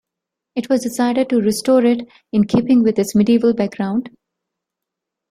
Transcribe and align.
It 0.55 0.67
was 0.67 0.81
decided 0.81 1.29
to 1.29 1.39
restore 1.39 1.85
it 1.85 2.07
in 2.33 2.45
keeping 2.45 2.81
with 2.81 2.97
its 2.97 3.13
medieval 3.13 3.53
background. 3.53 4.09